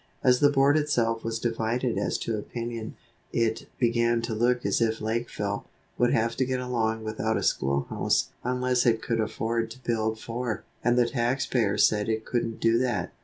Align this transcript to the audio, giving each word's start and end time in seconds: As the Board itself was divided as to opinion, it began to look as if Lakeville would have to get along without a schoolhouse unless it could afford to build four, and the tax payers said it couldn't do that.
As 0.23 0.39
the 0.39 0.49
Board 0.49 0.77
itself 0.77 1.23
was 1.23 1.37
divided 1.37 1.95
as 1.95 2.17
to 2.25 2.35
opinion, 2.35 2.95
it 3.31 3.67
began 3.77 4.23
to 4.23 4.33
look 4.33 4.65
as 4.65 4.81
if 4.81 4.99
Lakeville 4.99 5.67
would 5.99 6.11
have 6.11 6.35
to 6.37 6.43
get 6.43 6.59
along 6.59 7.03
without 7.03 7.37
a 7.37 7.43
schoolhouse 7.43 8.29
unless 8.43 8.87
it 8.87 9.03
could 9.03 9.19
afford 9.21 9.69
to 9.69 9.83
build 9.83 10.19
four, 10.19 10.63
and 10.83 10.97
the 10.97 11.07
tax 11.07 11.45
payers 11.45 11.85
said 11.85 12.09
it 12.09 12.25
couldn't 12.25 12.59
do 12.59 12.79
that. 12.79 13.13